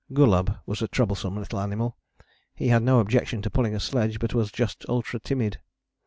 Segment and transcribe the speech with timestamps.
[0.11, 1.95] Gulab was a troublesome little animal:
[2.55, 5.59] he had no objection to pulling a sledge, but was just ultra timid.